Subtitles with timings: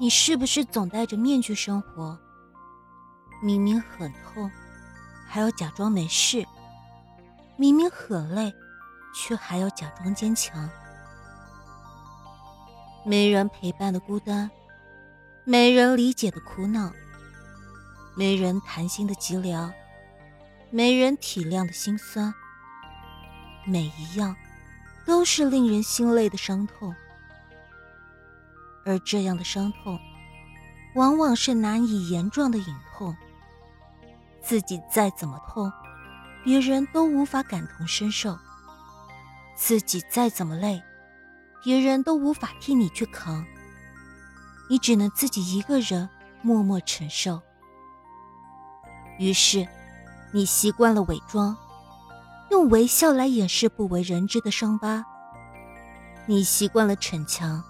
[0.00, 2.18] 你是不是总戴着面具生活？
[3.42, 4.50] 明明很痛，
[5.28, 6.42] 还要假装没事；
[7.58, 8.50] 明明很累，
[9.14, 10.70] 却还要假装坚强。
[13.04, 14.50] 没人陪伴的孤单，
[15.44, 16.90] 没人理解的苦恼，
[18.16, 19.70] 没人谈心的寂寥，
[20.70, 22.32] 没人体谅的心酸，
[23.66, 24.34] 每一样
[25.04, 26.94] 都是令人心累的伤痛。
[28.90, 29.96] 而这样的伤痛，
[30.96, 33.16] 往往是难以言状的隐痛。
[34.42, 35.72] 自己再怎么痛，
[36.42, 38.34] 别人都无法感同身受；
[39.54, 40.82] 自己再怎么累，
[41.62, 43.46] 别人都无法替你去扛。
[44.68, 46.08] 你只能自己一个人
[46.42, 47.40] 默默承受。
[49.20, 49.68] 于是，
[50.32, 51.56] 你习惯了伪装，
[52.50, 55.04] 用微笑来掩饰不为人知的伤疤；
[56.26, 57.62] 你习惯了逞强。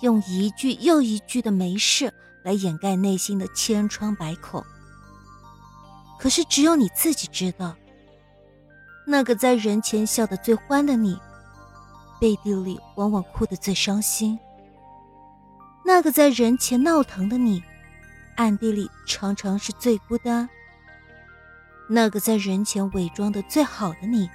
[0.00, 2.12] 用一句又一句的没事
[2.44, 4.64] 来掩盖内心的千疮百孔。
[6.18, 7.76] 可是只有你自己知道，
[9.06, 11.18] 那个在人前笑得最欢的你，
[12.20, 14.38] 背地里往往哭得最伤心；
[15.84, 17.62] 那个在人前闹腾的你，
[18.36, 20.48] 暗地里常常是最孤单；
[21.88, 24.28] 那个在人前伪装的最好的你，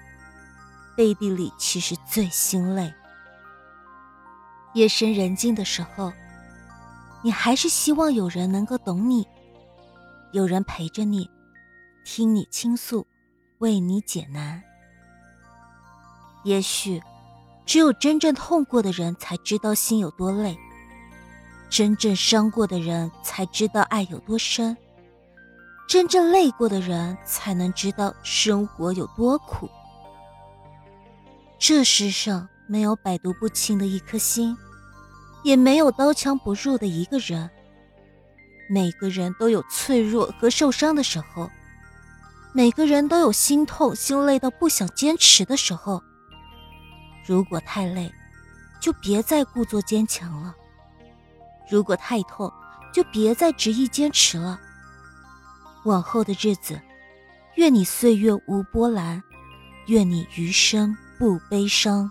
[0.95, 2.93] 背地里其实最心累。
[4.73, 6.13] 夜深人静的时候，
[7.21, 9.27] 你还是希望有人能够懂你，
[10.31, 11.29] 有人陪着你，
[12.05, 13.05] 听你倾诉，
[13.59, 14.63] 为你解难。
[16.43, 17.03] 也许，
[17.65, 20.57] 只有真正痛过的人才知道心有多累，
[21.69, 24.75] 真正伤过的人才知道爱有多深，
[25.87, 29.69] 真正累过的人才能知道生活有多苦。
[31.59, 32.47] 这世上。
[32.67, 34.57] 没有百毒不侵的一颗心，
[35.43, 37.49] 也没有刀枪不入的一个人。
[38.69, 41.49] 每个人都有脆弱和受伤的时候，
[42.53, 46.01] 每个人都有心痛、心累到不想坚持的时候。
[47.25, 48.09] 如果太累，
[48.79, 50.53] 就别再故作坚强了；
[51.69, 52.51] 如果太痛，
[52.93, 54.59] 就别再执意坚持了。
[55.83, 56.79] 往后的日子，
[57.55, 59.21] 愿你岁月无波澜，
[59.87, 62.09] 愿你余生不悲伤。